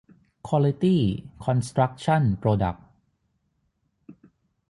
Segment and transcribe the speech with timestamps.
[0.47, 1.01] ควอลิตี้
[1.45, 2.85] คอนสตรัคชั่นโปรดัคส์